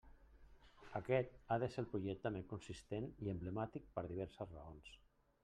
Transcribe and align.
Aquest 0.99 1.35
ha 1.47 1.57
de 1.63 1.69
ser 1.73 1.83
el 1.83 1.89
projecte 1.91 2.31
més 2.39 2.49
consistent 2.55 3.07
i 3.27 3.31
emblemàtic 3.35 3.87
per 3.99 4.07
diverses 4.09 4.53
raons. 4.57 4.93